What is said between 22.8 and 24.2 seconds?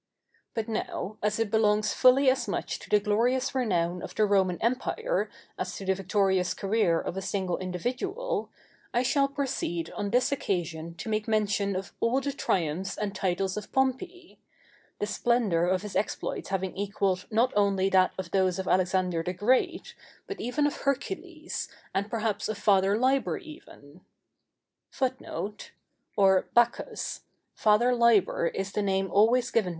Liber even.